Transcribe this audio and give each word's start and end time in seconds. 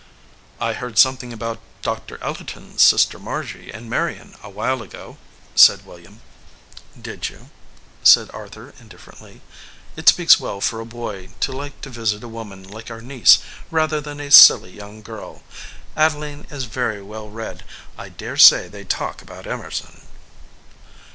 "I 0.59 0.73
heard 0.73 0.97
something 0.97 1.31
about 1.31 1.59
Doctor 1.83 2.17
Ellerton 2.23 2.73
s 2.73 2.81
sis 2.81 3.05
ter 3.05 3.19
Margy 3.19 3.69
and 3.69 3.87
Marion 3.87 4.33
a 4.41 4.49
while 4.49 4.81
ago," 4.81 5.17
said 5.53 5.85
William. 5.85 6.21
"Did 6.99 7.29
you?" 7.29 7.51
said 8.01 8.31
Arthur 8.33 8.73
indifferently. 8.79 9.41
"It 9.95 10.09
speaks 10.09 10.39
well 10.39 10.59
for 10.59 10.79
a 10.79 10.87
boy 10.87 11.29
to 11.41 11.51
like 11.51 11.81
to 11.81 11.91
visit 11.91 12.23
a 12.23 12.27
woman 12.27 12.63
like 12.63 12.89
our 12.89 13.01
niece 13.01 13.37
rather 13.69 14.01
than 14.01 14.19
a 14.19 14.31
silly 14.31 14.71
young 14.71 15.03
girl. 15.03 15.43
Adeline 15.95 16.45
58 16.45 16.49
* 16.49 16.49
THE 16.49 16.49
VOICE 16.49 16.49
OF 16.49 16.49
THE 16.49 16.49
CLOCK 16.49 16.57
is 16.57 16.73
very 16.73 17.01
well 17.03 17.29
read. 17.29 17.63
I 17.95 18.09
dare 18.09 18.37
say 18.37 18.67
they 18.67 18.83
talk 18.83 19.21
about 19.21 19.45
Emer 19.45 19.69
son." 19.69 20.01